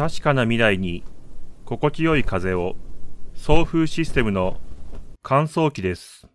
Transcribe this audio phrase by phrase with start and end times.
[0.00, 1.04] 確かな未来に
[1.66, 2.74] 心地よい風を
[3.34, 4.56] 送風システムの
[5.22, 6.26] 乾燥機です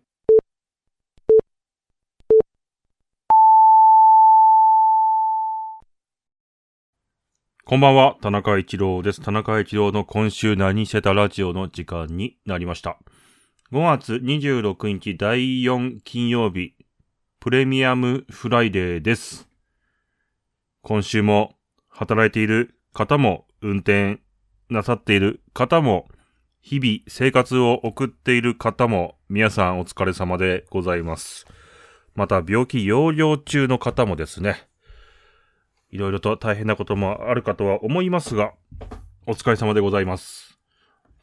[7.64, 9.20] こんばんは、田中一郎です。
[9.20, 13.00] 田中一郎の今週何してたラジオの時間になりました。
[13.72, 16.74] 5月26日第4金曜日、
[17.40, 19.48] プレミアムフライデーです。
[20.82, 21.54] 今週も
[21.88, 24.20] 働いている方も運転
[24.70, 26.08] なさっている方も
[26.60, 31.46] 日々生活を送っている方も皆さんお疲れ様でございます。
[32.16, 34.66] また病気療養中の方もですね、
[35.90, 38.52] いろいろと大変なこともあるかとは思いますが、
[39.26, 40.58] お疲れ様でございます。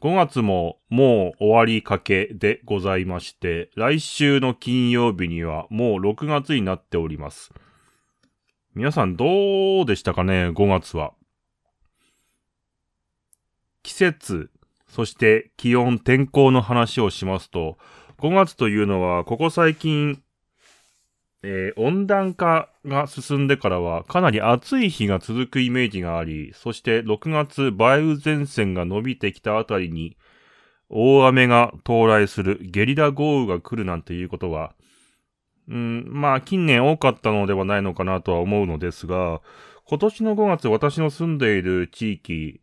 [0.00, 7.52] 5月ももう終わりかけでございまして、来週の金曜日にはもう6月になっております。
[8.74, 11.12] 皆さんどうでしたかね、5月は。
[13.84, 14.50] 季節、
[14.88, 17.78] そして気温、天候の話をしますと、
[18.18, 20.20] 5月というのは、ここ最近、
[21.42, 30.16] えー温暖化が進んでからは、かなり暑い日が続くイメージがあり、そして6月、梅雨前線が伸びてきたあたりに、
[30.88, 34.74] 大雨が到来する、ゲリラ豪雨が来るなんていうことは、
[35.68, 39.42] うん、まあ近年多かったのではないのかなとは思うのですが、
[39.86, 42.60] 今年の5月私の住んでいる地域、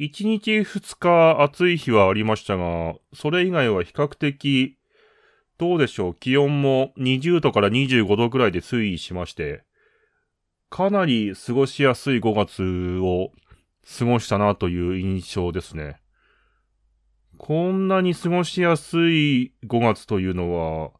[0.00, 4.78] 1日2日暑い日はありましたが、それ以外は比較的、
[5.58, 9.62] どうでしょう、気温も20度から25度くらいで推移しまして、
[10.70, 13.32] かなり過ごしやすい5月を
[13.98, 16.00] 過ごしたなという印象ですね。
[17.36, 20.92] こんなに過ごしやすい5月というのは、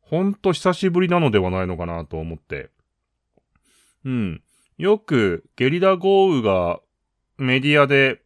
[0.00, 2.70] ほんと久しぶりなのではないのかなと思って。
[4.06, 4.42] うん。
[4.78, 6.80] よくゲリラ豪雨が
[7.38, 8.22] メディアで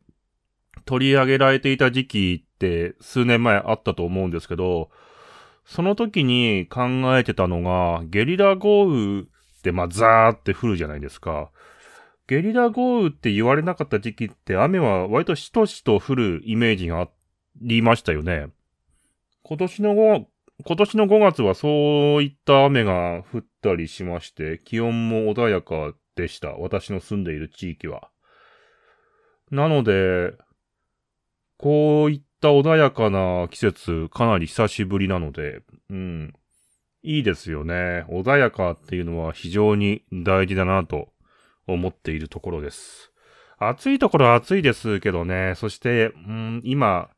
[0.85, 4.91] 取り上げられていた時期って数年前あったと思うんですけど、
[5.64, 9.25] その時に考えてたのが、ゲリラ豪雨っ
[9.63, 11.51] てまあザーって降るじゃないですか。
[12.29, 17.09] ゲリラ豪雨って言われなかった時期って雨は割としとしと降るイメージがあ
[17.61, 18.48] りましたよね。
[19.42, 20.25] 今年の5、
[20.64, 21.69] 今年の5月はそ
[22.17, 26.53] ういった雨が降ったりしまして、気温も穏やかでした。
[26.53, 28.09] 私の住んでいる地域は。
[29.51, 30.34] なので、
[31.58, 36.34] こういった穏やかな季節、かなり久しぶりなので、うん。
[37.02, 38.05] いいですよね。
[38.08, 41.08] 穏やかっていうのは非常に大事だなと
[41.68, 43.12] 思っているところです。
[43.58, 45.55] 暑いところは暑いですけどね。
[45.56, 47.08] そして、うん、今、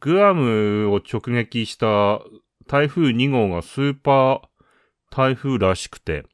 [0.00, 2.20] グアムを直撃した
[2.66, 4.40] 台風2号がスーパー
[5.10, 6.24] 台風らしくて、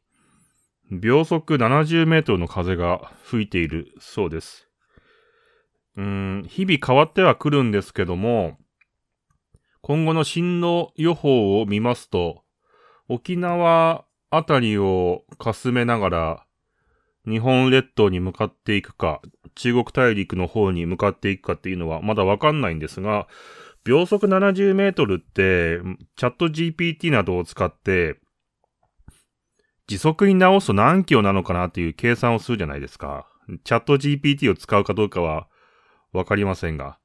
[0.91, 4.69] 秒速70メートルの風が吹いているそうです。
[5.97, 8.57] うん、日々変わってはくるんですけども、
[9.83, 12.45] 今後の進路予報を見ますと、
[13.09, 16.47] 沖縄あたりをかすめながら、
[17.29, 19.21] 日本列島に向かっていくか、
[19.55, 23.29] 中国大陸の方に向かっていくかっていうのはまだわかんないんですが、
[23.85, 25.81] 秒速70メートルって、
[26.17, 28.19] チャット GPT などを使って、
[29.87, 33.29] 時速に直すと何キロなのかなっていう計算をするじゃないですか。
[33.65, 35.49] チャット GPT を使うかどうかは
[36.13, 36.99] わかりませんが、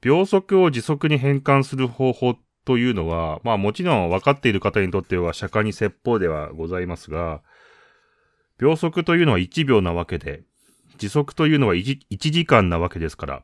[0.00, 7.42] 秒速を時速に変換する方法というのは、まあもちろん分かっている方にとっては釈迦に説法ではございますが、
[8.58, 10.42] 秒速というのは1秒なわけで、
[10.98, 13.42] 時速というのは 1, 1時間なわけですから、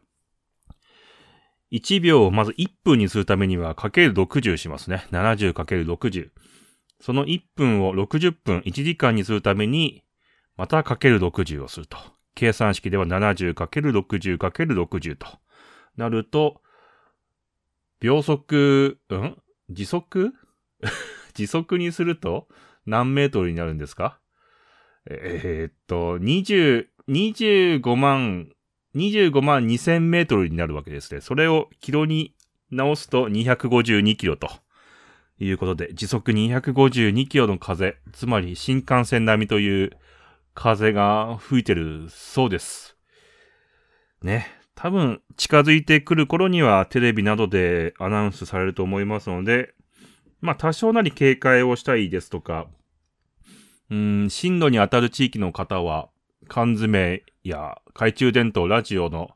[1.73, 5.07] 1秒をまず1分にするためにはかける60しますね。
[5.13, 6.31] 70かける60。
[7.01, 10.05] その1分を60分、1時間にするために、
[10.57, 11.97] またかける60をすると。
[12.41, 15.27] 計算式では 70×60×60 と。
[15.99, 16.63] なると、
[18.01, 19.37] 秒速、ん？
[19.69, 20.33] 時速？
[21.35, 22.49] 時速にすると
[22.87, 24.19] 何メートルになるんですか？
[25.11, 28.49] えーっと、20、25万、
[28.95, 31.21] 25万2000メートルになるわけですね。
[31.21, 32.35] それをキロに
[32.71, 34.49] 直すと252キロと。
[35.43, 39.91] いうことで、時速252キロの風、つまり新幹線並みという
[40.61, 42.95] 風が吹いてるそうです。
[44.21, 44.47] ね。
[44.75, 49.73] 多分近づいてくる頃にはテレビなどでアナウンスされると思いますので、
[50.43, 52.67] まあ多少なり警戒をしたいですとか、
[53.91, 56.11] うん、進路に当たる地域の方は
[56.47, 59.31] 缶詰や懐中電灯、ラジオの、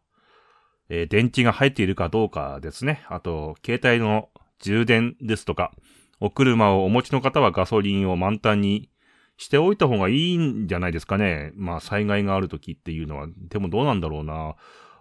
[0.91, 3.03] えー電池が入っているかどうかですね。
[3.09, 4.29] あと、携帯の
[4.61, 5.73] 充電ですとか、
[6.21, 8.91] お車をお持ちの方はガソリンを満タンに
[9.37, 11.53] しておいた方がいいんじゃないですかね。
[11.55, 13.29] まあ災害がある時っていうのは。
[13.49, 14.55] でもどうなんだろうな。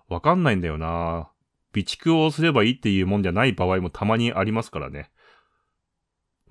[0.09, 1.29] わかんないんだよな。
[1.73, 5.11] 備蓄をすればいいっていうもんじゃない場合もたまにありますからね。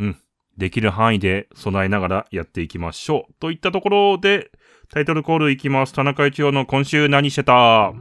[0.01, 0.17] うん。
[0.57, 3.35] できる範囲で備えながらやっていきましょう。
[3.41, 4.51] といったところで、
[4.91, 5.95] タイトルコールいきます。
[5.95, 7.93] 田中一郎の今週何してた？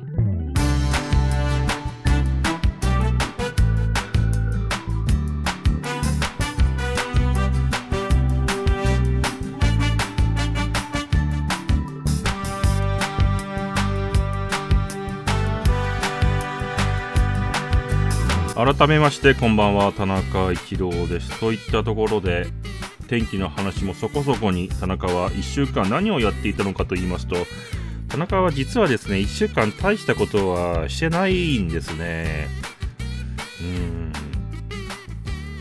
[18.63, 21.40] 改めましてこんばんは田中一郎です。
[21.40, 22.46] といったところで
[23.08, 27.38] 天気の話もそこそこに田中は1週間何をやっていたのかと言いますと
[28.08, 32.50] 田中は実はですね1週間大したことはしてないんですね。
[33.62, 34.13] うん。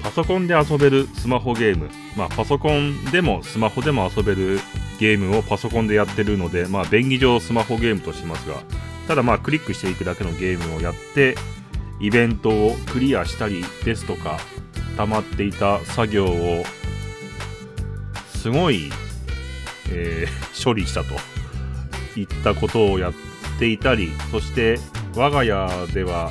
[0.02, 1.88] パソコンで遊べるスマホゲーム。
[2.18, 4.60] まあパソコンでもスマホでも遊べる
[4.98, 8.56] ゲームをパソコンでやってるのでまあ便宜上スマホゲームとしますが
[9.08, 11.36] ただまあクリックしていくだけのゲームをやって
[12.00, 14.38] イベントをクリアしたりですとか
[14.96, 16.64] 溜まっていた作業を
[18.34, 18.90] すごい、
[19.90, 21.14] えー、処理したと
[22.18, 23.12] いったことをやっ
[23.58, 24.78] ていたりそして
[25.14, 26.30] 我が家では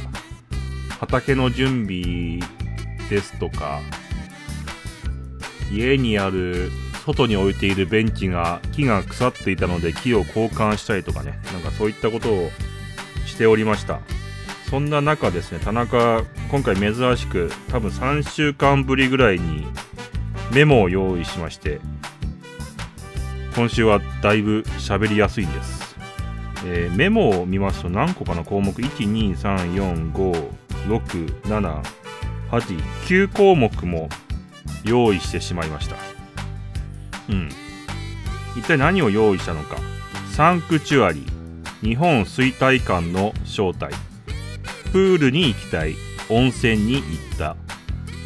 [1.00, 2.40] 畑の準備
[3.10, 3.80] ですとか
[5.72, 6.72] 家にある
[7.06, 12.50] 外に置いているベンチが木が腐っていたので木を交換したりとかねなんかそういったことを
[13.26, 14.02] しておりました。
[14.70, 19.66] そんな中ですね、田中、今回珍しく、多分3週間ぶりぐらいに
[20.54, 21.82] メモを用意しまして、
[23.56, 25.96] 今週はだいぶ喋りやすいんです。
[26.66, 30.50] えー、メモを見ますと何個かの項目、1、2、3、4、5、
[30.88, 31.84] 6、7、
[32.52, 34.08] 8、9項目も
[34.84, 35.96] 用意してしまいました。
[37.30, 37.50] うん。
[38.56, 39.78] 一体何を用意したのか。
[40.32, 41.26] サンクチュアリ、
[41.82, 44.09] 日本衰退館の正体。
[44.92, 45.96] プールに行きたい。
[46.30, 47.04] 温泉に行っ
[47.38, 47.56] た。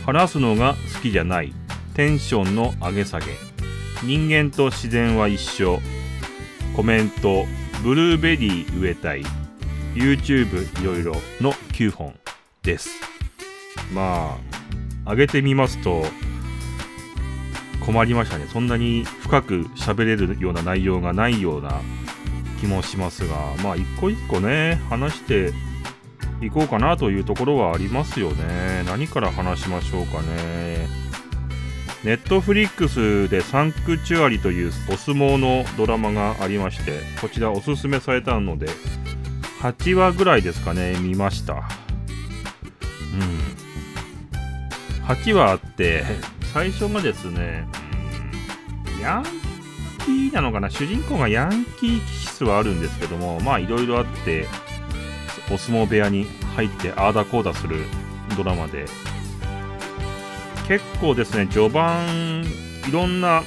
[0.06, 1.54] 話すのが好きじゃない。
[1.94, 3.25] テンションの上げ下げ。
[4.04, 5.80] 人間と自然は一緒。
[6.75, 7.45] コメント。
[7.83, 9.24] ブルーベリー植えたい。
[9.94, 12.15] YouTube いろいろの9本
[12.62, 12.89] です。
[13.94, 14.38] ま
[15.06, 16.04] あ上げてみますと
[17.86, 18.48] 困りましたね。
[18.48, 21.81] そんなに深く喋れるような内容がないような
[22.60, 25.51] 気もしますがまあ一個一個ね話して
[26.41, 28.83] いこうかなというところはありますよね。
[28.85, 30.88] 何から話しましょうかね。
[32.03, 38.68] ネットフリックスでサンクチュアリというお相撲のドラマがありまして、こちらおすすめされたので、
[39.62, 41.53] 8話ぐらいですかね、見ました。
[41.53, 41.62] うん。
[45.06, 46.03] 8話あって、
[46.53, 47.65] 最初がですね、
[49.01, 49.24] ヤン
[50.06, 54.47] キーなのかな主人公がヤンキー気質はあるんですけども、まあいろいろあって、
[55.51, 56.25] お相撲部屋に
[56.56, 57.86] 入ってああだこうだする
[58.38, 58.86] ドラマで。
[60.68, 62.45] 結構ですね序盤
[62.88, 63.44] いろんな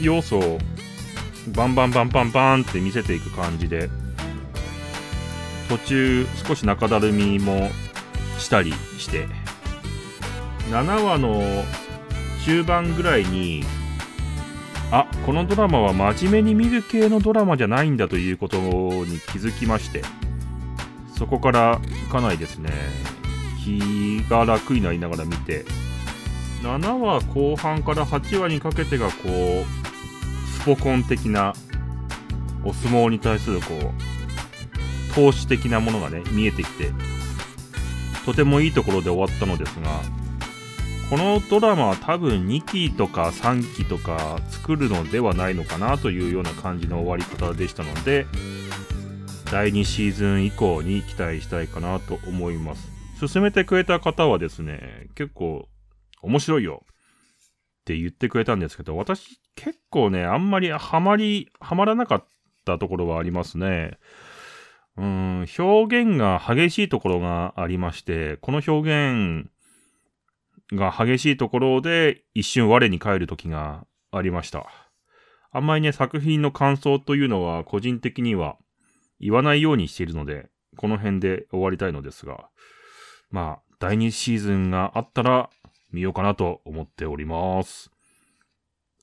[0.00, 0.58] 要素を
[1.48, 3.90] バンバンバンバンバンって見せていく感じで
[5.68, 7.70] 途中少し中だるみも
[8.38, 9.26] したりして。
[10.70, 11.42] 7話の
[12.46, 13.64] 中盤ぐらいに
[14.92, 20.02] あこのドラマは真面目に見る系のドラマじゃないんだということに気づきまして。
[21.20, 21.78] そこから
[22.10, 22.70] かなりですね、
[23.62, 25.66] 気が楽になりながら見て、
[26.62, 31.52] 7話後半から8話にかけてがこう、スポコン的な
[32.64, 36.90] お相撲に対するこう、投資的なものがね、見えてきて、
[38.24, 40.00] とてもいいところで終わったのですが、
[41.10, 48.26] このドラマは多分2期とか3期とか作るのではないのかなというような感じの終わり方でしたので、
[49.50, 52.88] 第2シーズン以降に期待したいかなと思います。
[53.26, 55.68] 進めてくれた方はですね、結構
[56.22, 56.86] 面白いよっ
[57.84, 62.24] て言ってくれたんですけど、私結構ね、あんまりハマり、ハマらなかっ
[62.64, 63.98] たところはありますね。
[64.96, 69.50] うん、表現が激しいところがありまして、この表現
[70.72, 74.66] が激しいところで一瞬我に返る時がありました。
[75.50, 78.56] あんまりね、作品の感想というのは個人的には
[79.20, 82.48] 言わないようにしているので、この辺で終わりたいのですが、
[83.30, 85.50] まあ、第2シーズンがあったら
[85.92, 87.90] 見ようかなと思っております。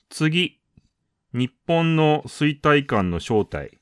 [0.09, 0.59] 次、
[1.33, 3.79] 日本の衰退感の正体。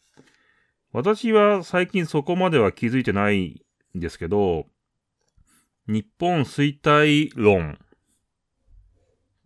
[0.92, 3.62] 私は最近そこまでは気づいてない
[3.96, 4.65] んですけど、
[5.88, 7.77] 日本衰退論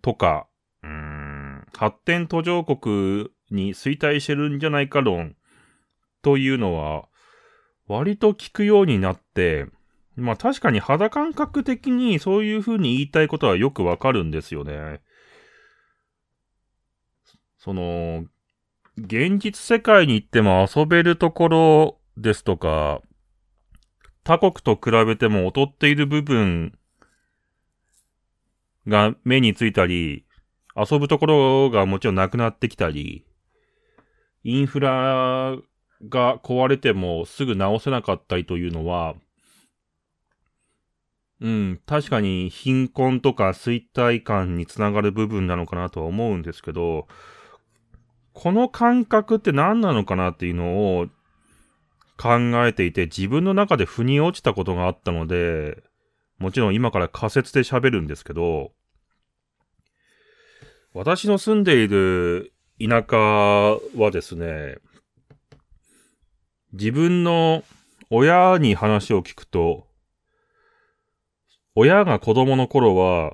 [0.01, 0.47] とか、
[0.83, 5.35] うーん、発展途上国に衰退してるんじゃないか論
[6.21, 7.07] というのは、
[7.87, 9.65] 割と聞くようになって、
[10.15, 15.01] まあ確かに肌感覚的にそういう風に言いたいことはよくわかるんですよね。
[17.57, 18.25] その、
[18.97, 23.01] 現実世界に行っても遊べるところですとか、
[24.23, 26.77] 他国と比べても劣っている部分
[28.87, 30.25] が目についたり、
[30.75, 33.25] 遊ぶところがもちろんなくなってきたり、
[34.43, 35.57] インフラ
[36.07, 39.15] が壊れてもすぐ直せなかったりというのは、
[41.41, 47.07] うん、確かに貧困とか衰退感につながる部分なのかなとは思うんですけど、
[48.33, 51.07] この感覚って何なのかなっていうのを
[52.17, 55.81] 考えていて、自分の中で腑に落ちたことがあったので、
[56.37, 58.71] もちろん今から仮説で喋るんですけど、
[60.93, 63.17] 私の住んでいる田舎
[63.97, 64.77] はですね、
[66.73, 67.63] 自分の
[68.09, 69.87] 親に話を聞くと、
[71.75, 73.33] 親が子供の頃は、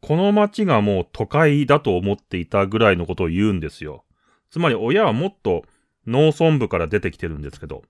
[0.00, 4.04] この町がもう都会だと思っていたぐらいのことを言うんですよ。
[4.50, 5.64] つまり親はもっと
[6.06, 7.82] 農村部から出てきてるんですけど。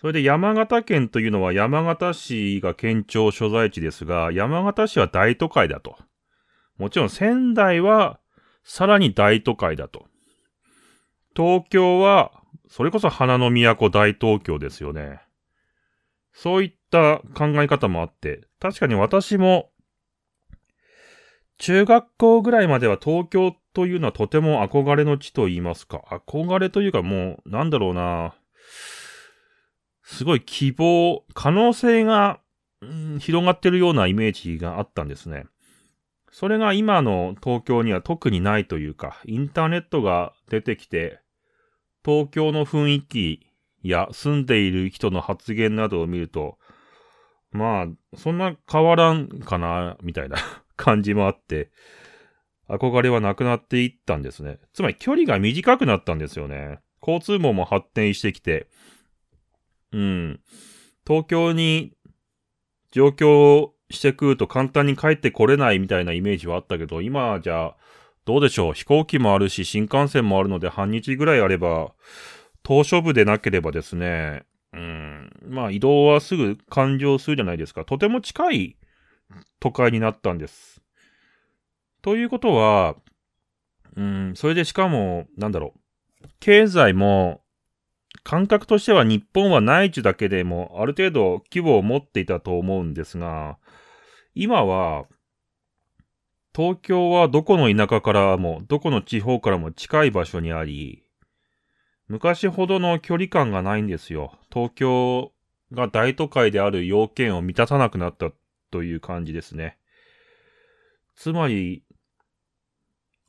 [0.00, 5.96] それで山形県というのは山形市が県庁所在地ですが、山形市は大都会だと。
[6.78, 8.18] もちろん仙台は
[8.64, 10.06] さらに大都会だと。
[11.36, 12.39] 東京は、
[12.70, 15.20] それこそ花の都大東京ですよね。
[16.32, 19.70] そういった考え方もあって、確かに私も
[21.60, 26.02] 中学校ぐらいまでは東京というのはとても憧れの地と言いますか。
[26.26, 28.34] 憧れというかもう、なんだろうな。
[30.02, 32.40] すごい希望、可能性が、
[32.80, 35.44] うん、広がってるようなイメージがあったんですね。
[36.32, 41.20] それが今の東京には特にないというか、インターネットが出てきて、
[42.04, 43.46] 東京の雰囲気
[43.82, 46.58] や住んでいる人の発言などを見ると、
[47.52, 50.36] まあ、そんな変わらんかな、みたいな
[50.76, 51.70] 感じもあって、
[52.68, 54.58] 憧れはなくなっていったんですね。
[54.72, 56.78] つまり距離が短くなったんですよね。
[57.02, 58.68] 交通網も発展してきて、
[59.92, 60.40] うん。
[61.06, 61.92] 東京に
[62.92, 67.74] 上京してくると簡単に帰ってこれないみたいなイメージはあったけど、今じゃ
[68.24, 68.74] どうでしょう。
[68.74, 71.92] 飛行機もあるし、新幹線もあるので半日ぐらいあれば、
[72.62, 75.30] 島しょ部でなければですね、うん。
[75.48, 77.84] まあ移動はすぐ完了するじゃないですか。
[77.84, 78.76] とても近い
[79.58, 80.80] 都会になったんです。
[82.02, 82.96] ということは、
[83.96, 85.74] うん、それでしかも、なんだろ
[86.22, 86.28] う。
[86.38, 87.42] 経済も、
[88.22, 93.58] 感覚としては日本は内地だけでもある程度規模を持っていたと思うんですが、
[94.34, 95.06] 今は、
[96.60, 101.02] 東京はどこの田舎からも、どこの地方からも近い場所にあり、
[102.06, 104.38] 昔ほどの距離感がないんですよ。
[104.52, 105.32] 東京
[105.72, 108.30] が大都会である要件を満たさなくなった
[108.70, 109.78] という感じですね。
[111.16, 111.82] つまり、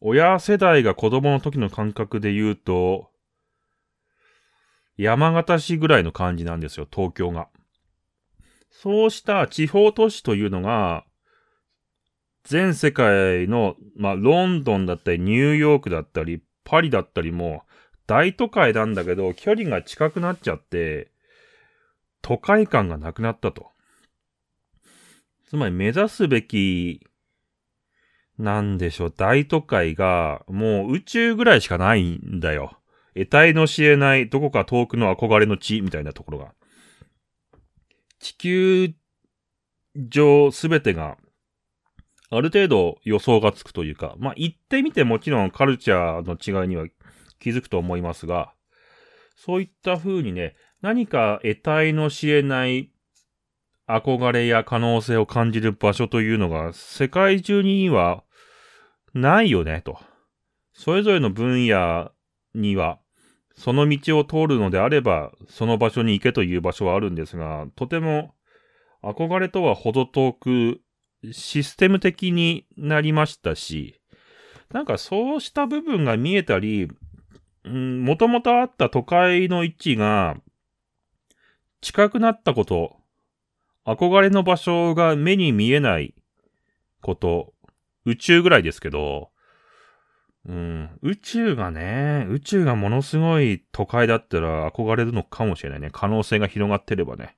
[0.02, 3.12] 親世代が子供の時の感覚で言うと、
[4.98, 7.48] 山形市ぐらいの感じなんですよ、東京が。
[8.72, 11.06] そうした地方都市というのが、
[12.44, 17.64] 全世界の、まあ、ロンドンだったり、ニューヨークだったり、パリだったりも、
[18.08, 21.12] 大都会なんだけど、距離が近くなっちゃって、
[22.22, 23.70] 都会感がなくなったと。
[25.48, 27.06] つまり目指すべき、
[28.38, 32.78] なんでしょう、大都会が、もう宇宙ぐらいしかないんだよ。
[33.14, 36.54] 得体の知れない、どこか遠くの憧れの地、みたいなところが。
[38.20, 38.94] 地球
[39.96, 41.18] 上すべてが、
[42.34, 46.88] ある程度予想がつくというか、まあ、行ってみてもちろんカルチャーの違いには
[47.40, 48.54] 気づくと思いますが、
[49.36, 52.90] そういった風にね、何か得体の知れない
[53.86, 58.24] 憧れや可能性を感じる場所というのが世界中には
[59.14, 60.00] ないよね、と。
[60.74, 62.12] それぞれの分野
[62.56, 63.00] には、
[63.56, 68.34] その道を通るのであれば、その場所に行けという場所はあるんですが、とても
[69.04, 70.80] 憧れとは程遠く
[71.32, 74.00] システム的になりましたし、
[74.72, 76.88] なんかそうした部分が見えたり、
[77.64, 80.36] もともとあった都会の位置が
[81.82, 82.98] 近くなったこと、
[83.86, 86.16] 憧れの場所が目に見えない
[87.02, 87.54] こと、
[88.06, 89.30] 宇宙ぐらいですけど、
[90.48, 95.90] うん、宇宙がね、宇宙がものすごい都会だったら憧れるのかもしれないね。
[95.92, 97.38] 可能性が広がってればね。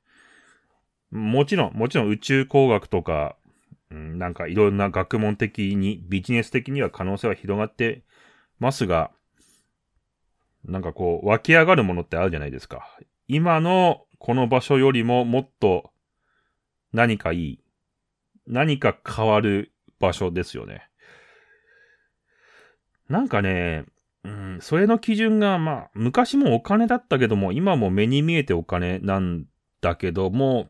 [1.12, 3.36] もちろん、もちろん宇宙工学とか、
[3.94, 8.02] うん、なんかいろんな学問的に、ビジネス的には可能性は広がって
[8.60, 9.12] ますが、
[10.66, 12.98] なんかこう、湧き上がるものってあるじゃないですか。
[13.28, 15.92] 今のこの場所よりももっと
[16.92, 17.60] 何かいい、
[18.48, 20.90] 何か変わる場所ですよね。
[23.10, 23.86] なんかね、
[24.24, 29.46] うん、それの基準が、まあ、昔もお金だったけども、今も目に見えてお金なん
[29.82, 30.70] だけども、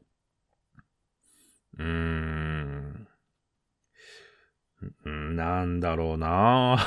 [1.77, 2.52] うーん、
[5.05, 6.77] なんだろうな。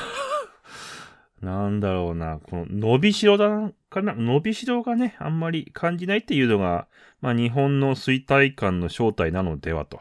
[1.41, 6.87] なんだろうな、この伸びしろだかな、伸びしろがね、あんまり感じないっていうのが、
[7.21, 9.99] まあ日本の衰退感の正体なのではと。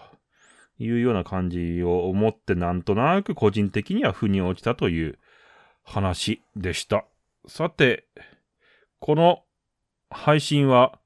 [0.78, 5.18] いうような感じを思ってなんとなく個人的には腑に落ちたという
[5.84, 7.06] 話でした。
[7.46, 8.06] さて、
[8.98, 9.42] この
[10.10, 10.98] 配信は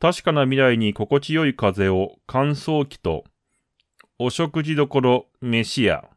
[0.00, 3.24] 確かな未来に心地よい風を乾燥機と
[4.24, 6.08] お食事処飯屋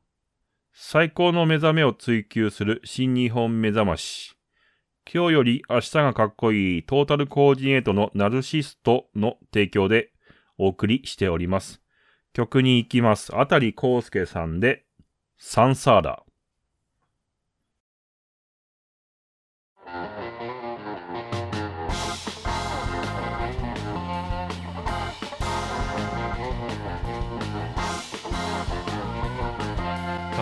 [0.72, 4.36] 最高の目覚めを追求する新日本目覚まし。
[5.12, 10.12] 今日より明日がかっこいいトータルコーディネートのナルシストの提供で
[10.60, 11.82] お送りしております。
[12.34, 13.36] 曲に行きます。
[13.36, 14.86] あたりこうすけさんで
[15.40, 16.25] サンサーラ。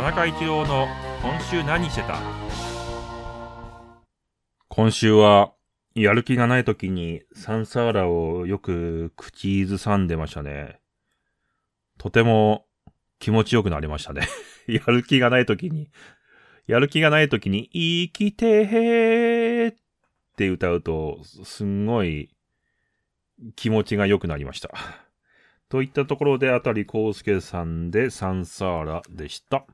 [0.03, 0.89] 中一郎の
[1.21, 2.19] 今週何してた？
[4.67, 5.53] 今週は
[5.95, 10.81] やる気がない時にサンサーラをよく口ずさんでましたね。
[11.97, 12.65] とても
[13.19, 14.27] 気持ちよくなりましたね。
[14.67, 15.89] やる気がない時に、
[16.67, 19.75] やる気がない時に生きてーっ
[20.35, 22.29] て歌うとすんごい
[23.55, 24.69] 気持ちが良くなりました。
[25.69, 29.65] といったところで、あたりこうすけさんでサンサーラでした。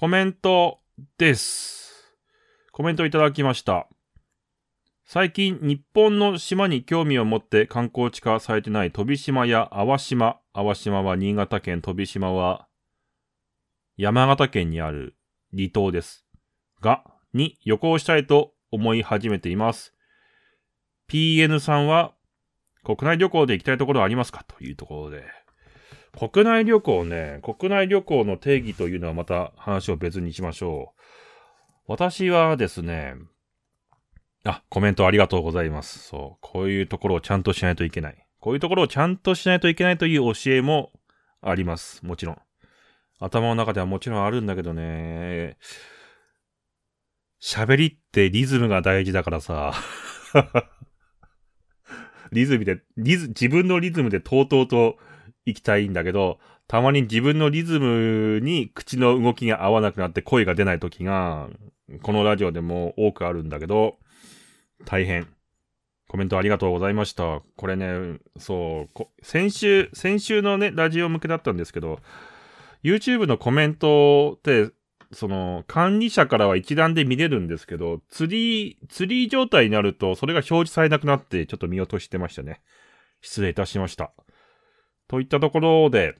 [0.00, 0.78] コメント
[1.18, 2.16] です。
[2.72, 3.86] コメントいただきました。
[5.04, 12.66] 最近、日本の島に興味を持って観光地化されてない飛島や淡島、淡島は新潟県、飛島は
[13.98, 15.16] 山形県にある
[15.54, 16.24] 離島です。
[16.80, 19.94] が、に旅行したいと思い始めています。
[21.10, 22.14] PN さんは
[22.84, 24.44] 国内旅行で行きたいところはありますか？
[24.44, 25.24] というところで。
[26.12, 31.00] 国内旅行ね、国内旅行の定義というのはまた話を別にしましょう。
[31.86, 33.14] 私はですね、
[34.44, 35.98] あ、コメントありがとうございます。
[35.98, 38.26] そう、こういうところをちゃんとしないといけない。
[38.40, 40.92] こういうところをちゃんとしないといけないという教えも
[41.42, 42.04] あります。
[42.04, 42.38] もちろん。
[43.18, 45.58] 頭の中ではもちろんあるんだけどね。
[47.42, 49.74] 喋りってリズムが大事だからさ。
[52.32, 54.98] リズムで、リズ、自分のリズムでとうとうと
[55.50, 61.48] 行きたいんだけど、たまに自分のリズムに口の動きが合わなくなって声が出ない時が、
[62.02, 63.98] このラジオでも多くあるんだけど、
[64.84, 65.28] 大変。
[66.08, 67.40] コメントありがとうございました。
[67.56, 72.00] これね、そう、先週、先週のね、ラジオ向けだったんですけど、
[72.82, 74.70] YouTube のコメントって、
[75.12, 82.60] その、管理者からは一覧で見れるんですけど、ツリー、ツリー状態になると、それが表示されなくなって、ちょっと見落としてましたね。
[83.20, 84.12] 失礼いたしました。
[85.10, 86.14] といったところで、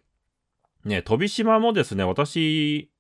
[0.85, 2.91] ね、飛島もですね、私、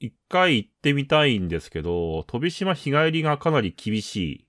[0.00, 4.46] 一回行ってみたいんですけど、飛島日帰りがかなり厳しい。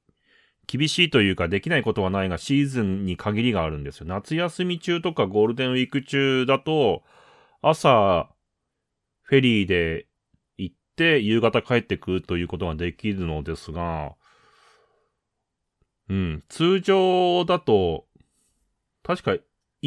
[0.65, 4.07] 厳しいというか、できないことはないが、シーズンに限りがあるんですよ。
[4.07, 7.03] 夏休み中とかゴールデンウィーク中だと、
[7.61, 8.31] 朝、
[9.21, 10.07] フェリーで
[10.57, 14.15] 行って、夕方帰ってくるということができるのですが、
[16.09, 18.07] うん、通常だと、
[19.03, 19.37] 確か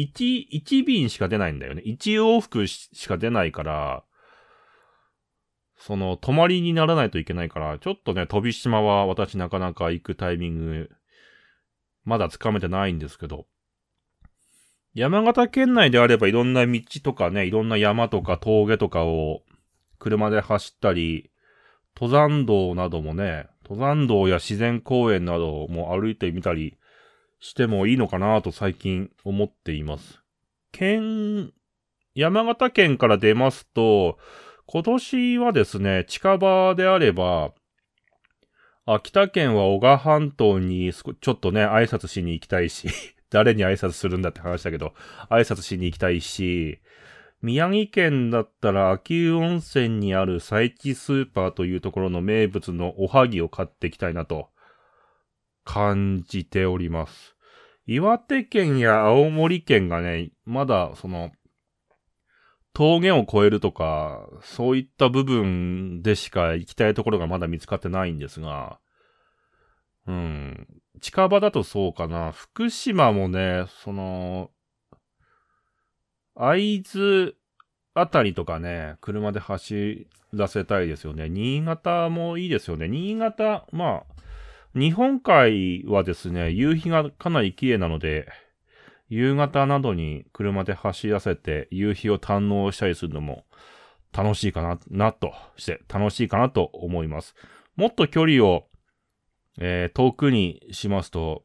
[0.09, 1.83] 1、1便しか出ないんだよね。
[1.85, 4.03] 1往復しか出ないから、
[5.77, 10.89] その、泊まりにならないといけないから、ちょっとね、飛島は私なかなか行くタイミング、
[12.03, 13.47] まだつかめてないんですけど、
[14.93, 19.41] 山形県内であればいろんな道とかね、いろんな山とか峠とかを
[19.99, 21.31] 車で走ったり、
[21.95, 26.77] 登山道などもね、登山道や自然公園なども歩いてみたり
[27.41, 30.21] してもいいのかなと最近思っています。
[30.71, 31.51] 県、
[32.13, 34.17] 山形県から出ますと、
[34.67, 37.51] 今年はですね、近場であれば、
[38.85, 42.87] 秋田県は小川半島にちょっとね、挨拶しに行きたいし、
[43.31, 44.93] 誰に挨拶するんだって話だけど、
[45.29, 46.79] 挨拶しに行きたいし、
[47.41, 54.50] 宮城県だったら秋保温泉にある佐伯スーパーというところの名物のおはぎを買っていきたいなと
[55.63, 57.35] 感じております。
[57.85, 61.31] 岩手県や青森県がね、まだその、
[62.73, 68.79] 峠を越えるとか、そういった部分でしか行きたいところがまだ見つかってないんですが、
[70.07, 70.67] うん。
[71.01, 72.31] 近場だとそうかな。
[72.31, 74.51] 福島もね、その、
[76.35, 77.35] 会津
[77.93, 81.29] あたりとかね、車で走らせたいですよね。
[81.29, 82.87] 新潟もいいですよね。
[82.87, 84.21] 新潟、まあ、
[84.73, 88.27] 日本海はですね、夕日がかなり綺麗なので、
[89.09, 93.43] 夕方などに車で走らせて夕日を堪能したりするのも
[94.13, 97.35] 楽しいかな、なとして、楽しいかなと思います。
[97.75, 98.67] もっと距離を、
[99.59, 101.43] えー、遠くにしますと、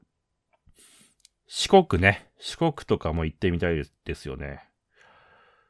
[1.48, 4.60] 四国ね、四国とかも行ってみたいですよね。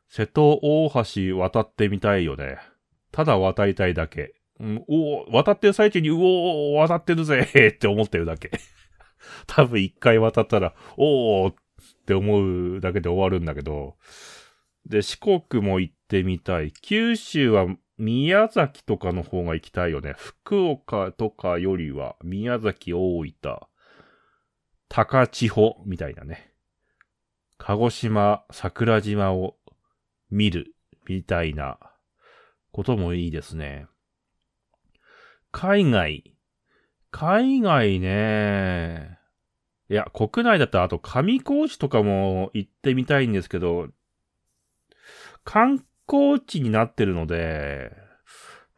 [0.08, 2.58] 瀬戸大橋渡ってみたいよね。
[3.12, 4.34] ただ渡りたいだけ。
[4.58, 8.50] うん、お渡ってる最中に、うお渡ってるぜ って思ってるだけ。
[9.46, 11.54] 多分一回渡ったら、おーっ
[12.06, 13.96] て思うだけで終わるんだけど、
[14.86, 16.72] で、四国も行ってみたい。
[16.72, 17.66] 九州は
[17.98, 20.14] 宮崎とかの方が行きたいよね。
[20.16, 23.60] 福岡とかよりは宮崎、大分、
[24.88, 26.52] 高千穂みたいなね。
[27.58, 29.56] 鹿児島、桜島を
[30.30, 30.74] 見る
[31.08, 31.78] みたいな
[32.70, 33.86] こともいいですね。
[35.58, 36.22] 海外。
[37.10, 39.18] 海外ね。
[39.88, 43.88] いや、国内だったらあと上高地とかも行ってみたいんですけど、
[45.44, 47.90] 観光地になってるので、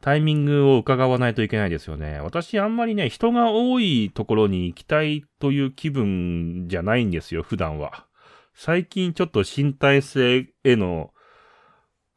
[0.01, 2.21] タイミングを伺わないといけないですよね。
[2.21, 8.07] 私あんまりね、人が多いところに行きたいという気分じゃないんですよ、普段は。
[8.55, 11.11] 最近ちょっと身体性への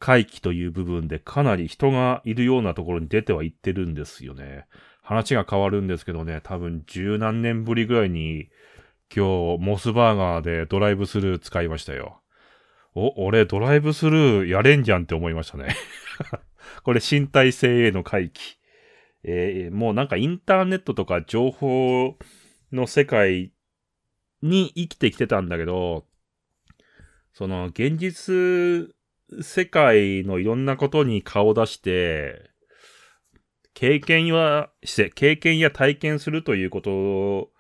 [0.02, 4.66] 回帰という部分でかなり人がいるようなところに出てはいってるんですよね。
[5.04, 8.50] 話が変わるんですけどね、多分十何年ぶりぐらいに
[9.16, 12.20] 今日モスバーガーでドライブスルー使いましたよ。
[12.96, 15.76] お、俺ドライブスルーやれんじゃんって思いましたね。
[16.84, 18.58] これ身体性への回帰。
[19.24, 22.18] えー、もうなんかインターネットとか情報
[22.72, 23.52] の世界
[24.42, 26.08] に生きてきてたんだけど、
[27.34, 28.96] その現実
[29.42, 32.52] 世界のいろんなことに顔を出して、
[33.74, 37.52] 経験はして、経験や体験するということ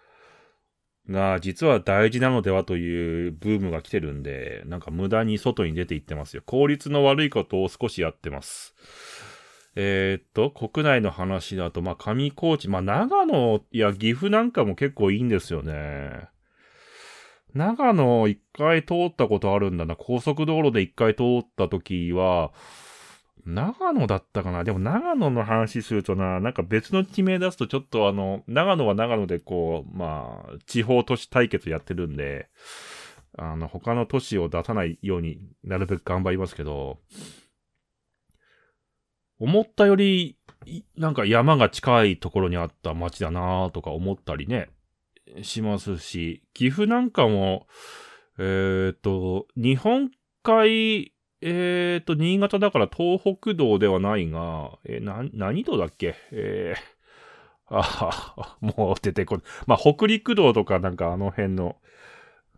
[1.09, 6.43] が実は大事なのではというブームが来てるんで、なんか無駄に外に出ていってますよ。
[6.45, 8.75] 効率の悪いことを少しやってます。
[9.75, 16.27] えー、っと、国内の話だと、まあ、上高地、まあ、長野や岐阜なんかも結構いいんですよね。
[17.53, 19.95] 長野一回通ったことあるんだな。
[19.95, 22.51] 高速道路で一回通った時は、
[23.45, 32.49] 長野だったかなでも長野の話するとな、なんか別の地名出すとちょっとあの、長野は長野でこう、まあ、地方都市対決やってるんで、
[33.37, 36.99] あの、他の都市を出さないようになるべく頑張りますけど、
[39.39, 40.37] 思ったより、
[40.95, 44.69] なんか山が近いところにあった街だなとか思ったりね。
[45.41, 47.67] しますし、岐阜なんかも、
[48.37, 50.11] えっ、ー、と、日本
[50.43, 56.15] 海、えっ、ー、と、新潟だから東北道ではないが、えー、な、何道だっけ？
[56.31, 59.43] えー、あもう出てこない。
[59.65, 61.77] まあ、北陸道とかなんかあの辺の、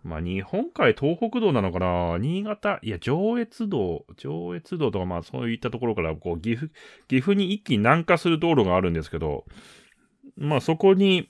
[0.04, 2.18] まあ、日本海東北道なのかな？
[2.18, 6.74] 新潟、いや、上越道、上越道とかまあそういったところから、こう、岐阜、
[7.08, 9.46] 岐阜に一気に南下する道路があるんですけど、
[10.36, 11.30] まあそこに、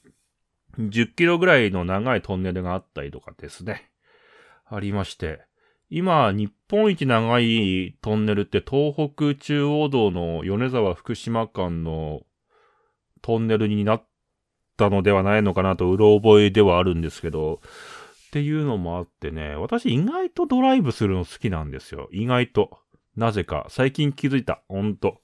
[0.79, 3.91] 10キロぐらいの長いトンネルがあったりとかですね。
[4.65, 5.41] ありまして。
[5.89, 12.21] 今、日本一長いトンネルって東北中央道の米沢福島間の
[13.21, 14.07] トンネルになっ
[14.75, 17.61] たのではないのかなと、うろ覚えではあるんですけど、
[18.27, 22.09] っていうのもあってね、私意外とドライブするの好きなんですよ。
[22.11, 22.79] 意外と。
[23.15, 23.67] なぜか。
[23.69, 24.63] 最近気づいた。
[24.67, 25.21] ほんと。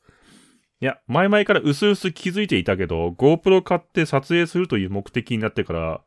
[0.81, 6.01] いや、前々から薄々気づいていたけど、GoPro 買って撮影するという目的になってから、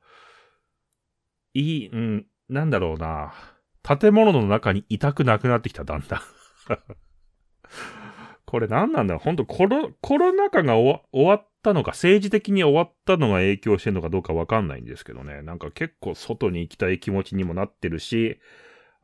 [1.52, 3.34] いい、うん、なんだろうな。
[3.82, 6.20] 建物の中にいたくなくなってきた、だんだん
[8.46, 15.42] これ何なんだろう本当コロ、コロナ禍が終わったのか、政治的に終わったのが影響してるのかどうかわかんないんですけどね。
[15.42, 18.38] なんか結構外に行きたい気持ちにもなってるし、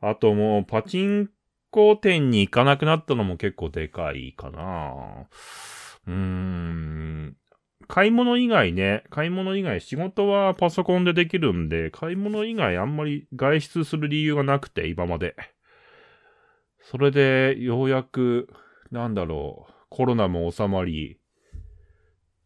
[0.01, 1.29] あともうパチン
[1.71, 5.27] コ店に行かなくなったのも結構でかいかな。
[6.07, 7.35] うーん。
[7.87, 15.35] 買い物以外ね、買い物以外仕事はパソコンでできるんで、買い物以外あんまり外出する理由がなくて、今まで。
[16.81, 18.49] それで、ようやく、
[18.91, 21.19] なんだろう、コロナも収まり、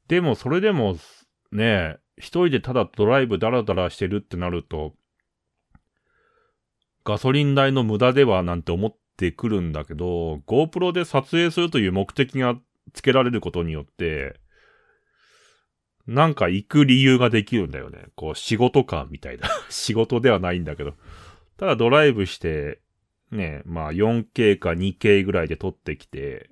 [0.08, 0.98] でもそれでも、
[1.52, 4.94] ね、一人でただドライブダラダラしてるってなると、
[7.06, 12.56] ガソリン代の無駄ではなんて思ってくるんだけど、GoPro で撮影するという目的が
[12.94, 14.40] つけられることによって、
[16.06, 18.08] なんか行く理由ができるんだよね。
[18.16, 19.48] こう仕事感みたいな。
[19.70, 20.96] 仕事ではないんだけど。
[21.58, 22.82] ただドライブして、
[23.32, 26.50] ね、まあ 4K か 2K ぐらいで撮ってきて、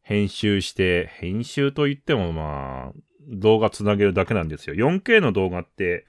[0.00, 4.74] 編集して、編集といってもまあ、動画つなげるだけなんですよ。
[4.74, 6.06] 4K の動画って、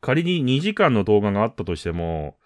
[0.00, 2.36] 仮に2時間の動画があったとしても、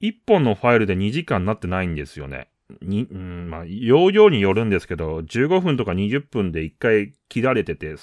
[0.00, 2.48] 1本のファイルで2時間になってないんですよね。
[2.82, 7.94] に、うん、まあ、容量によるんですけど、15分とか20分で1回切られてて、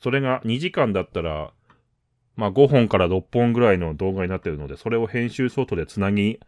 [0.00, 1.52] それが2時間だったら、
[2.36, 6.38] まあ5本から6本ぐらいの動画になってるので、それを編集ソフトでつなぎ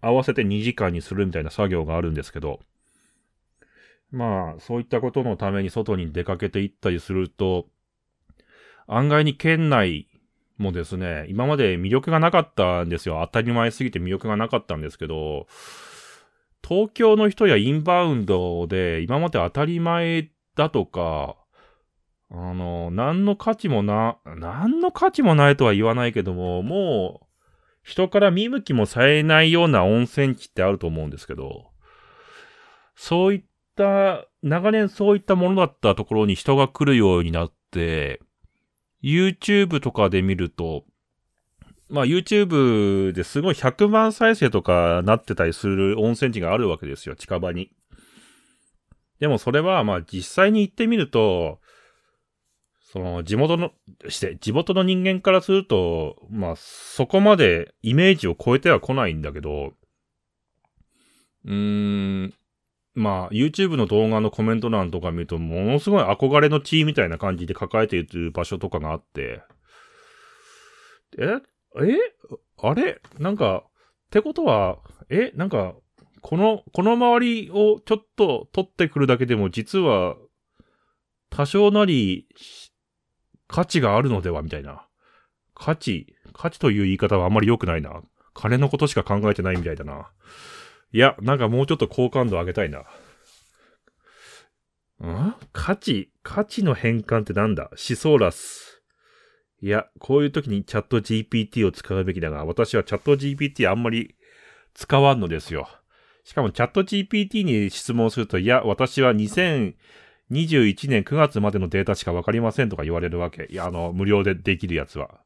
[0.00, 2.60] 合わせて2時間にするみたいな作業があるんですけど、
[4.10, 7.66] まあ、そういったことのために外に出かけていったりすると、
[8.86, 10.08] 案外に県内
[10.58, 13.20] もうですね、今まで魅力がなかったんですよ。
[13.20, 15.46] 当たり前すぎて魅力がなかったんですけど、
[16.66, 21.36] 東京の人やインバウンドで今まで当たり前だとか、
[22.30, 27.26] あの、何の価値もな、何の価値もないとは言わないけども、もう、
[27.84, 31.70] 人から見向きもされないような温泉地ってあると思うんですけど、
[32.96, 33.44] そういっ
[33.76, 38.20] た、長年そういったものだったところに人が来るようになって、
[39.06, 40.84] YouTube とかで見ると、
[41.88, 47.70] まあ YouTube ですごい100万再生とかなってたりする温泉地があるわけですよ、近場に。
[49.20, 51.60] でもそれはまあ実際に行ってみると、
[52.80, 53.70] その地元の、
[54.08, 59.74] して、地元の人間からすると、まあそこまでイメージを超えては来ないんだけど、
[61.44, 62.34] うーん、
[62.96, 69.42] まあ、YouTube の動画のコメント欄とか見ると、ものすごい憧れの地みたいな感じで抱えている場所とかがあって、
[71.18, 71.98] ええ？
[72.62, 73.00] あれ？
[73.18, 73.70] なんか、っ
[74.10, 74.78] てことは、
[75.10, 75.30] え？
[75.34, 75.74] なんか、
[76.22, 80.16] この、この周りをちょっと取ってくるだけでも実は、
[81.28, 82.26] 多少なり、
[83.46, 84.86] 価値があるのではみたいな。
[85.54, 88.02] 価値、価値という言い方はあんまり良くないな。
[88.32, 90.10] 金のことしか考えてないみたいだな。
[90.96, 92.78] いや、なんかもうちょっと好感度上げたいな。
[95.06, 95.34] ん？
[95.52, 97.68] 価値、価値の変換ってなんだ？
[97.76, 98.82] シソーラス。
[99.60, 104.14] いや、こういう時にチャット GPT を使うべきだが、私はチャット GPT あんまり
[104.72, 105.68] 使わんのですよ。
[106.24, 109.74] しかもチャット GPT に質問すると、いや、私は2021
[110.88, 113.48] 年9月までのデータしかわかりませんとか言われるわけ。
[113.50, 115.20] いや、あの、無料でできるやつは。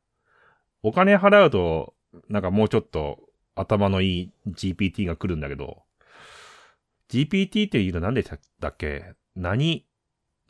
[0.83, 1.95] お金払うと、
[2.29, 3.21] なんかもうちょっと
[3.61, 5.83] 頭のいい GPT が来るんだけど、
[7.09, 9.15] GPT っていうのは何でしたっけ？
[9.37, 9.87] 何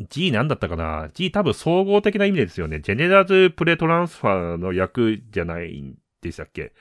[0.08, 2.80] ？G 何だったかな ?G 多分総合的な意味ですよね。
[2.80, 6.72] ジェネラルプレトランスファーの役じゃないんでしたっけ？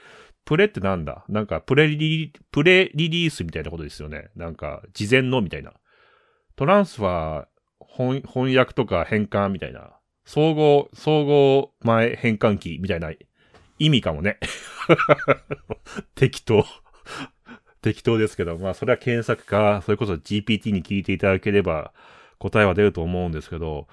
[0.45, 1.25] プレってなんだ？
[1.29, 4.29] なんかプレリ、プレリリースみたいなことですよね。
[4.35, 5.73] なんか事前のみたいな。
[6.55, 9.91] トランスファー翻訳とか変換みたいな。
[10.25, 13.11] 総合、総合前変換器みたいな
[13.79, 14.39] 意味かもね。
[16.15, 16.65] 適当。
[17.81, 21.93] 適当ですけど、まあそれは検索か、それこそ GPT に聞いていただければ
[22.37, 23.87] 答えは出ると思うんですけど、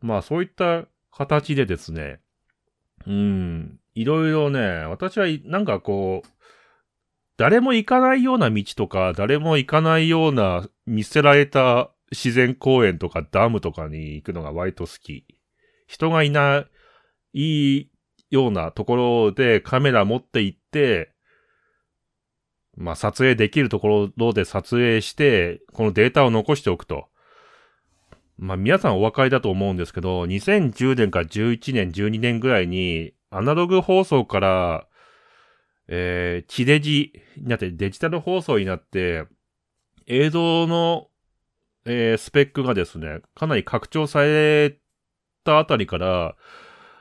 [0.00, 2.20] まあそういった形でですね、
[3.06, 6.28] うん、いろいろね、私はなんかこう、
[7.36, 15.24] 誰も行かないような道とか、誰も行かないような見せられた自然公園とかダムとかに行くのが割と好き。
[15.86, 16.66] 人がいな
[17.32, 17.88] い
[18.30, 21.12] ようなところでカメラ持って行って、
[22.76, 27.08] まあ撮影できるところで撮影して、このデータを残しておくと。
[28.38, 34.86] まあ皆さんお分かりだと思うんですけど、2010年から11年、12年ぐらいに、アナログ放送から、
[35.88, 39.26] えー、地デジになって、デジタル放送になって、
[40.06, 41.08] 映像の、
[41.84, 44.78] えー、スペックがですね、かなり拡張され
[45.44, 46.36] たあたりから、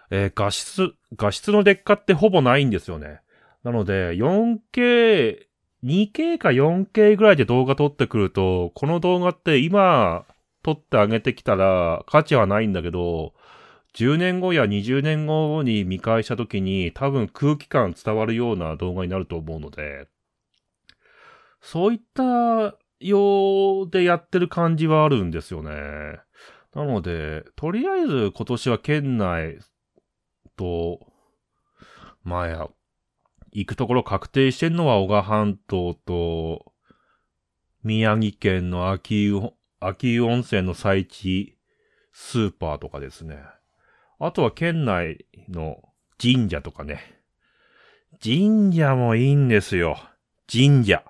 [0.09, 3.21] えー、画質、画質の劣化ってほぼないんですよね。
[3.63, 5.47] なので、4K、
[5.83, 10.25] 2K か 4K ぐらいで動画撮ってくると、この動画って今
[10.63, 13.33] 撮ってあげてきたら価値はないんだけど、
[13.93, 20.07] 10年後や20年後に見返した時に多分空気感伝わるような動画になると思うので、
[21.61, 25.71] そういったようでやってる感じはあるんですよね。
[26.75, 29.57] なので、とりあえず今年は県内
[30.57, 30.99] と、
[32.23, 32.67] まあや、
[33.53, 36.73] 行くところ確定してんのは小賀半島と、
[37.83, 39.39] 宮城県の秋湯、
[39.79, 41.57] 秋湯温泉の最地
[42.11, 43.39] スーパーとかですね。
[44.19, 45.77] あとは県内の
[46.21, 47.21] 神社とかね。
[48.21, 49.97] 神社もいいんですよ。
[50.51, 51.03] 神社。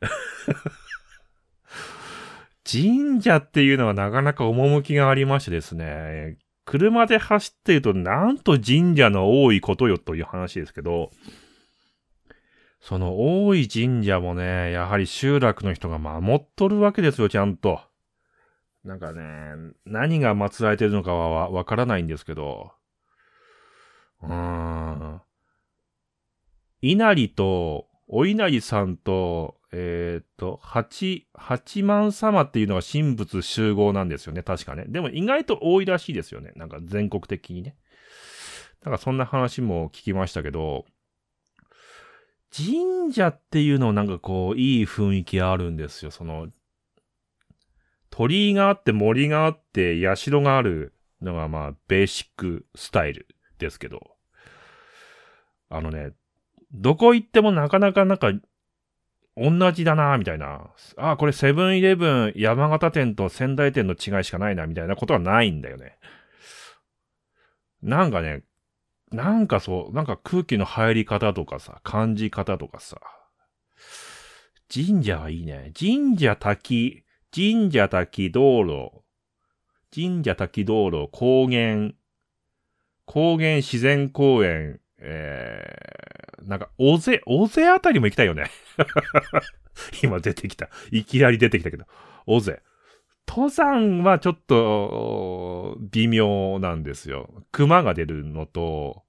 [2.70, 6.36] 神社っていうのはなかなか趣がありましてですね、
[6.68, 11.10] 車で走ってるとなんと神社の多いことよという話ですけど、
[12.78, 17.80] その多い神社もね、やはり集落の人が守っとるわけですよ、ちゃんと。
[18.84, 19.54] なんかね、
[19.86, 22.72] 何が祀られてるのかはわからないんですけど、
[24.22, 25.22] うーん。
[26.82, 34.84] 稲荷と、お稲荷さんと、えっ、と、八、八幡様っていうのが神仏集合なんですよね、確かね。
[34.88, 36.52] でも意外と多いらしいですよね。
[36.56, 37.76] なんか全国的にね。
[38.82, 40.86] なんかそんな話も聞きましたけど、
[42.54, 46.10] 神社っていうのなんかこう、いい雰囲気あるんですよ。
[46.10, 46.48] その、
[48.10, 53.26] 鳥居があって森があって社があるのがまあ、ベーシックスタイル
[53.58, 54.00] ですけど、
[55.68, 56.12] あのね、
[56.72, 58.32] どこ行ってもなかなかなんか
[59.38, 60.70] 同じだなみたいな。
[60.96, 65.96] あ、これセブンイレブン山形店と仙台店の違いしかないな、みたいなことはないんだよね。
[67.82, 68.42] なんかね、
[69.12, 73.00] なんかそう、なんか空気の入り方とかさ、感じ方とかさ。
[74.72, 75.72] 神社はいいね。
[75.78, 79.02] 神社滝、神社滝道路、
[79.94, 81.92] 神社滝道路、高原、
[83.06, 88.50] 高原自然公園、えー、なんか、大勢、大勢あたりも行きたいよね。
[90.02, 90.68] 今出てきた。
[90.90, 91.84] いきなり出てきたけど。
[92.26, 92.62] 大勢。
[93.26, 97.44] 登山はちょっと、微妙なんですよ。
[97.52, 99.02] 熊が出るのと、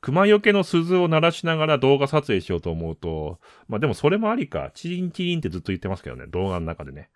[0.00, 4.70] 熊よけの鈴を鳴らしながら動画撮影しようと思うと、まあでもそれもありか。
[4.74, 6.26] チリンチリンってずっと言ってますけどね。
[6.26, 7.10] 動画の中でね。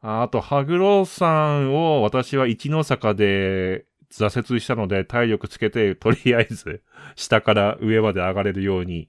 [0.00, 3.86] あと、羽黒山を私は一の坂で
[4.24, 6.82] 挫折したので体力つけて、とりあえず
[7.14, 9.08] 下から上まで上がれるように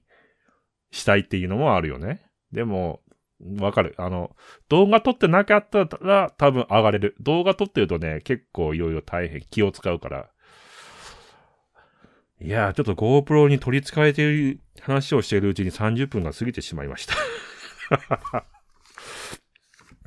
[0.90, 2.22] したいっていうのもあるよね。
[2.52, 3.00] でも、
[3.60, 3.94] わかる。
[3.98, 4.34] あの、
[4.68, 7.14] 動画撮ってなかったら多分上がれる。
[7.20, 10.28] 動画撮ってるとね、結構いろいろ大変気を使うから。
[12.40, 17.14] いやー、ちょっと GoPro に取り憑かれている話をしているうちに30分が過ぎてしまいました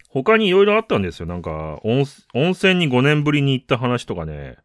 [0.10, 1.26] 他にいろいろあったんですよ。
[1.26, 4.58] なんか温、温泉に5年ぶりに行った話とかね。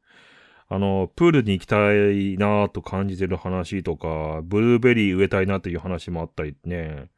[0.68, 7.09] あの、プールに行きたいなと感じてる話とか、ブルーベリー植えたいなっていう話もあったりね。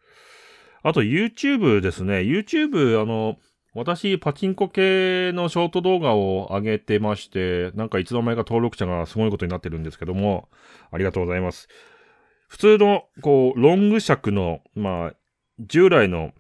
[0.83, 2.21] あと YouTube ですね。
[2.21, 3.37] YouTube、あの、
[3.75, 10.49] 私、パチンコ系のショート動画を上げてまして、なんかいつの間にか登録者がすごいことになってるんですけども、
[10.91, 11.69] ありがとうございます。
[12.49, 15.15] 普通の、こう、ロング尺の、まあ、
[15.61, 16.33] 従来の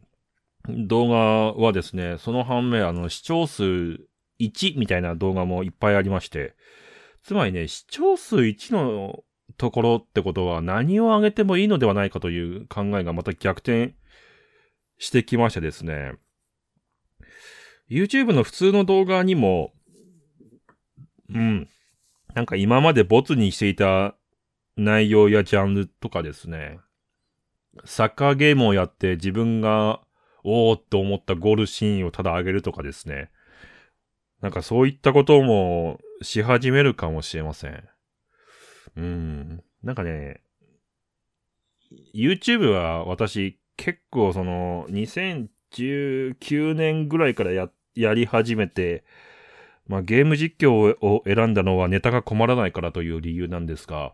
[0.68, 3.62] 動画はですね、その反面、あの、視聴数
[4.40, 6.54] 1みたいな動画もいっぱいありまして、
[7.28, 9.22] つまりね、視聴数1の
[9.58, 13.92] ところってことは何を上げてもいいのではないかという考えがまた逆転
[14.96, 16.14] してきましてですね。
[17.90, 19.74] YouTube の普通の動画にも、
[21.28, 21.68] うん。
[22.32, 24.14] なんか今までボツにしていた
[24.78, 26.80] 内容やジャンルとかですね。
[27.84, 30.00] サッカーゲームをやって自分が
[30.44, 33.30] おーっと思ったゴールシーンをただ上げるとかですね。
[34.40, 37.84] なんかそういったこともし始めるかもしれません。
[38.96, 39.62] うん。
[39.82, 40.42] なんかね、
[42.14, 49.04] YouTube は私結構その2019年ぐらいからや、やり始めて、
[49.86, 54.12] まあゲーム実況を選んだのはネタが困らないからという理由なんですが、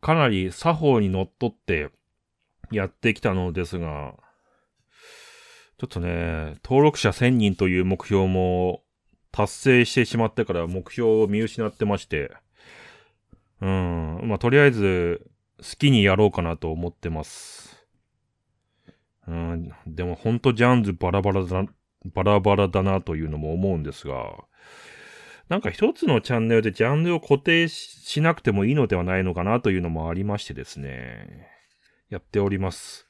[0.00, 1.90] かなり作法にのっとって
[2.70, 4.14] やってきたのですが、
[5.80, 8.82] ちょっとね、登録者1000人という目標も
[9.32, 12.32] 達成してしまってから目標を見失ってまして、
[13.62, 17.82] うん、まあ、とりあえず、好きにやろうかなと思ってます。
[19.26, 21.64] うん、でもほんとジャンズバラバラだ、
[22.04, 24.34] バラバラだなというのも思うんですが、
[25.48, 31.48] なんか一つのチャンネルでジャンルを固定しなくてもいいのではないのかなというのもありましてですね。
[32.10, 33.06] やっております。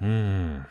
[0.00, 0.66] うーん。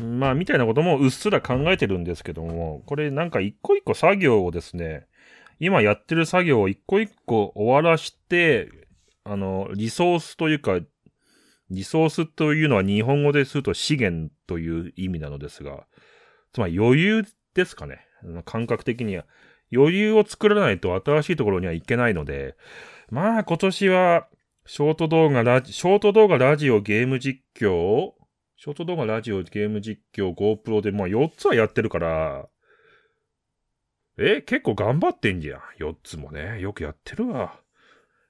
[0.00, 5.06] まあ、みたいなこともうっすら考えてるんですけども、これなんか一個一個作業をですね、
[5.58, 8.70] 今やってる作業を一個一個終わらして、
[9.24, 10.80] あの、リソースというか、
[11.70, 15.86] リソースというのは日本語ですると資源という意味なのですが、
[16.52, 17.24] つまり余裕
[17.54, 18.00] ですかね。
[18.44, 19.24] 感覚的には。
[19.74, 22.56] 余裕を作らないと新しいところには行けないので、
[23.10, 24.28] まあ今年は、
[24.66, 28.12] ショート動画、ラジ、ショート動画、ラジオ、ゲーム実況、
[28.62, 32.46] ショート動画、ラジオ、ゲーム実況、GoPro で、まあ4つはやってるから、
[34.16, 35.60] え、結構頑張ってんじゃん。
[35.80, 36.60] 4つもね。
[36.60, 37.58] よくやってるわ。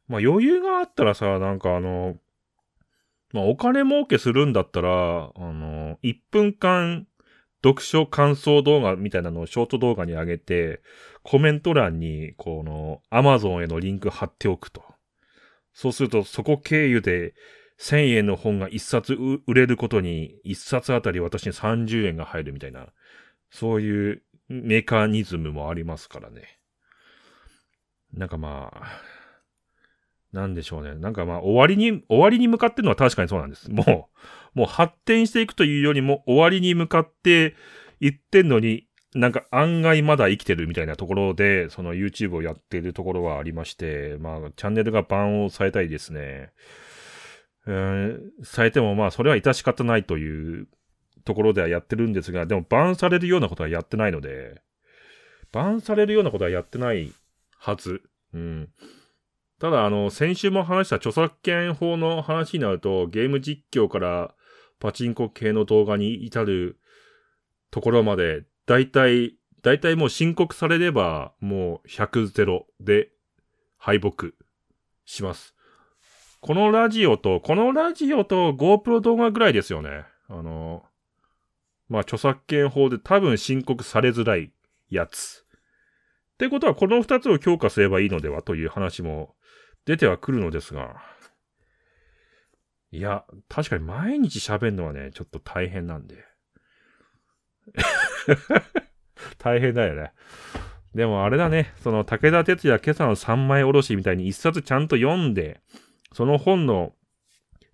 [0.08, 2.16] まあ余裕があったらさ、なんかあの、
[3.34, 7.06] まあ、お金儲けするんだったら、あの、1分間
[7.62, 10.80] 読書感想動画みたいなのをショート動画に上げて、
[11.22, 14.82] コメント欄に、この、Amazon へのリンク貼っておくと。
[15.74, 17.34] そうすると、そこ経由で、
[17.82, 22.86] 1000円の本が1冊売れることに、1冊あたり私に30円が入るみたいな、
[23.50, 26.60] そういうメカニズムもありますからね。
[28.14, 29.00] なんかまあ、
[30.32, 30.94] なんでしょうね。
[30.94, 33.68] なんかまあ、終わりに、終わりに向かってるのは確かにそうなんです。
[33.70, 34.08] も
[34.54, 37.56] う、もう発展していくというよりも、終わりに向かって
[37.98, 46.52] 行ってんのに、なんか案外まだ生きてるみたいなところで、その YouTube をやってるところはありまして、まあ、チャンネルがバンをされたいですね。
[47.66, 50.68] えー、されてもまあ、それは致し方ないという
[51.24, 54.62] ところではやってるんですが、でもバンされるようなことはやってないので、
[55.52, 57.12] バンされるようなことはやってない
[57.58, 58.02] はず。
[58.34, 58.68] うん。
[59.60, 64.34] ただ、あの、先週も話した著作権法の話になると、ゲーム実況から
[64.80, 66.80] パチンコ系の動画に至る
[67.70, 73.10] ところまで、だいたい、だいたいもう申告されれば、もう100ゼロで
[73.78, 74.32] 敗北
[75.04, 75.54] します。
[76.42, 80.04] このラジオと、このラジオと GoPro 動画ぐらいですよね。
[80.28, 80.82] あの、
[81.88, 84.50] まあ、著作権法で多分申告されづらい
[84.90, 85.44] やつ。
[86.34, 89.36] ってことは、この二つを強化すればいいのではという話も
[89.84, 90.96] 出てはくるのですが、
[92.90, 96.24] いや、確かに毎日喋るのはね、ちょっと大変なんで。
[99.38, 100.12] 大変だよね。
[100.92, 105.60] でもあれだね、その武田鉄矢今朝の三枚おろしみたいに一冊ちゃんと読んで、
[106.14, 106.92] その本の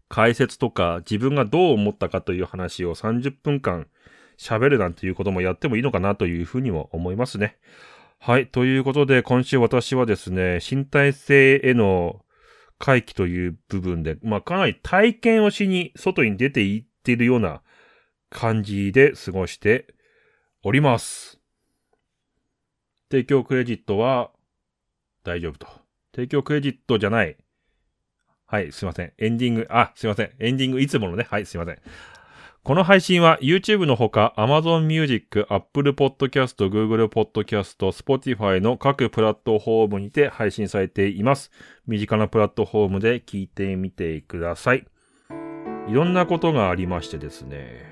[0.08, 3.88] 解説とか自分がどう思ったかという話を30分間
[4.38, 7.58] 喋るなんていうこともやってもいいのかなというふうにも思いますね。
[8.20, 8.48] はい。
[8.48, 12.24] ということで、今週私はですね、身体性への
[12.78, 17.62] 回帰という部分で、まあ、かなり体験をしに外に出ていっているような
[18.30, 19.94] 感じで過ごして
[20.62, 21.40] おります。
[23.10, 24.30] 提供クレジットは
[25.24, 25.66] 大丈夫と。
[26.14, 27.36] 提供クレジットじゃない。
[28.50, 29.12] はい、すいません。
[29.18, 30.30] エンディング、あ、すいません。
[30.38, 31.26] エンディングいつものね。
[31.28, 31.78] はい、すいません。
[32.64, 41.50] この配信は YouTube のほか Amazon Music、Apple Podcast、Google Podcast、Spotify の各プラットフォームにて配信されています。
[41.86, 44.86] 身近なプラットフォームで聞いてみてください。
[45.86, 47.84] いろんなことがありましてですね。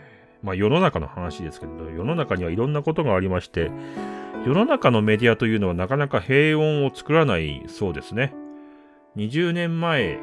[0.42, 3.70] まあ世の中の話ですけど、世の中にはいろんなことがありまして、
[4.46, 8.34] 世の中のメディアというのはなかなか平穏を作らないそうですね。
[9.16, 10.18] 20年前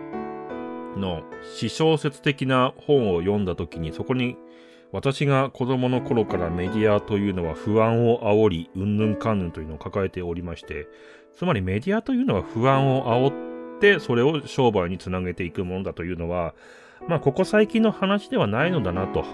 [0.98, 1.24] の
[1.56, 4.38] 詩小説的な本を読んだ時にそこに
[4.94, 10.88] 私が子供の頃からメディアというのは不安を煽り、うんぬんかんぬんというのを抱えておりまして、
[11.36, 16.54] つまりメディアというのは不安を煽って、それを商売につなげていくものだというのは、
[17.08, 19.26] まあ、ここ最近の話ではないのだな、と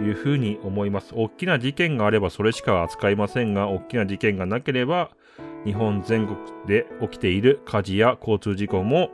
[0.00, 1.12] いうふうに思います。
[1.12, 5.10] 大きな事件があればそれしか扱いませんが、大きな事件がなければ、
[5.64, 9.10] 日本全国で起きている火事や交通事故も、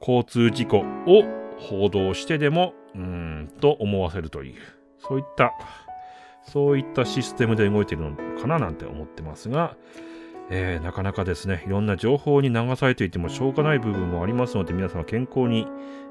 [0.00, 1.24] 交通事故を
[1.58, 4.54] 報道してでもうーんと思わせるという、
[4.98, 5.52] そういった、
[6.42, 9.76] そういったシステムで動いているのかななんて思ってますが、
[10.48, 15.66] えー、なかなかですね、いろんな情報に流されていてもしょうがない部分もありますので、皆様健康に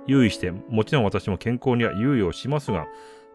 [0.08, 2.86] 留意して、もちろん私も健康には猶予をしますが、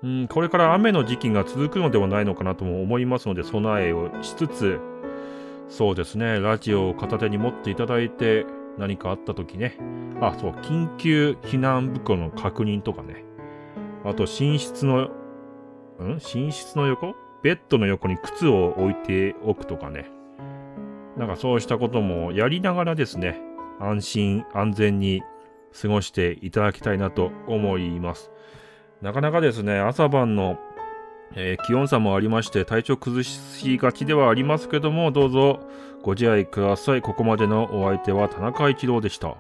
[0.02, 4.80] うん、これから雨の時期が続くのではないのかなとも思いますので、備えをしつつ、
[5.68, 8.44] そうですね、ラジオを片手に持っていただいて、
[8.80, 9.76] 何かあった時ね、
[10.20, 13.24] あ、そう、緊急避難袋の確認とかね、
[14.04, 16.14] あと寝室の、ん？
[16.14, 17.14] 寝室の横？
[17.42, 20.10] ベッドの横に靴を置いておくとかね。
[21.16, 23.38] なんかそうしたこともやりながらですね、
[23.78, 25.22] 安心安全に
[25.80, 28.30] 過ごしていただきたいなと思います。
[29.02, 30.58] なかなかですね、朝晩の、
[31.34, 35.60] えー、気温差もありまして体調崩しがちではありますけども、どうぞ
[36.02, 37.02] ご自愛ください。
[37.02, 39.36] ここまでのお相手は田中一郎でした。